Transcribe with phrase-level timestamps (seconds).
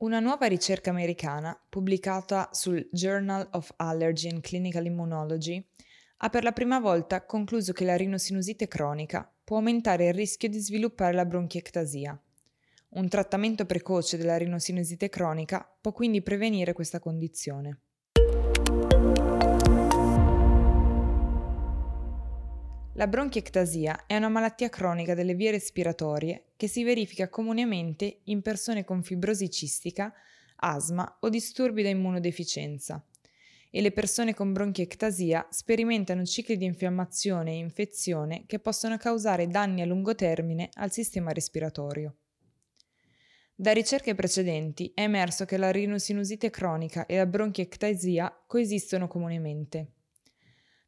[0.00, 5.62] Una nuova ricerca americana, pubblicata sul Journal of Allergy and Clinical Immunology,
[6.22, 10.58] ha per la prima volta concluso che la rinosinusite cronica può aumentare il rischio di
[10.58, 12.18] sviluppare la bronchiectasia.
[12.92, 17.80] Un trattamento precoce della rinosinusite cronica può quindi prevenire questa condizione.
[23.00, 28.84] La bronchiectasia è una malattia cronica delle vie respiratorie che si verifica comunemente in persone
[28.84, 30.12] con fibrosi cistica,
[30.56, 33.02] asma o disturbi da immunodeficienza
[33.70, 39.80] e le persone con bronchiectasia sperimentano cicli di infiammazione e infezione che possono causare danni
[39.80, 42.16] a lungo termine al sistema respiratorio.
[43.54, 49.92] Da ricerche precedenti è emerso che la rinosinusite cronica e la bronchiectasia coesistono comunemente.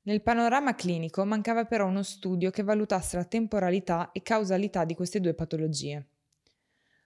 [0.05, 5.21] Nel panorama clinico mancava però uno studio che valutasse la temporalità e causalità di queste
[5.21, 6.07] due patologie.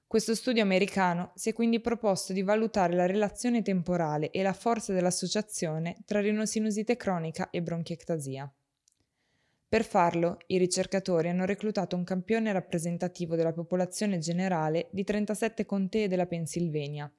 [0.07, 4.95] Questo studio americano si è quindi proposto di valutare la relazione temporale e la forza
[4.95, 8.51] dell'associazione tra rinosinusite cronica e bronchiectasia.
[9.69, 16.09] Per farlo, i ricercatori hanno reclutato un campione rappresentativo della popolazione generale di 37 contee
[16.09, 17.13] della Pennsylvania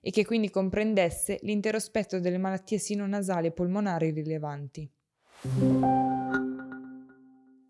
[0.00, 4.88] e che quindi comprendesse l'intero spettro delle malattie sinonasali e polmonari rilevanti.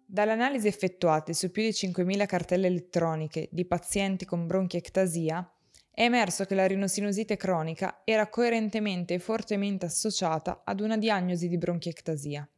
[0.07, 5.53] Dall'analisi effettuate su più di 5.000 cartelle elettroniche di pazienti con bronchiectasia,
[5.91, 11.59] è emerso che la rinosinusite cronica era coerentemente e fortemente associata ad una diagnosi di
[11.59, 12.49] bronchiectasia.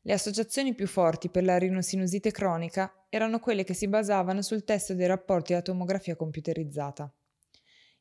[0.00, 4.94] Le associazioni più forti per la rinosinusite cronica erano quelle che si basavano sul test
[4.94, 7.12] dei rapporti della tomografia computerizzata.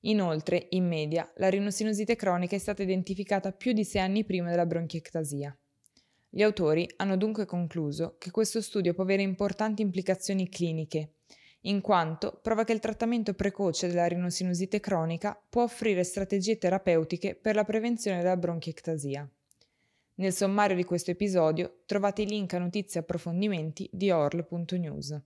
[0.01, 4.65] Inoltre, in media, la rinosinusite cronica è stata identificata più di sei anni prima della
[4.65, 5.55] bronchiectasia.
[6.33, 11.15] Gli autori hanno dunque concluso che questo studio può avere importanti implicazioni cliniche,
[11.63, 17.55] in quanto prova che il trattamento precoce della rinosinusite cronica può offrire strategie terapeutiche per
[17.55, 19.29] la prevenzione della bronchiectasia.
[20.15, 25.21] Nel sommario di questo episodio trovate i link a notizie e approfondimenti di orl.news.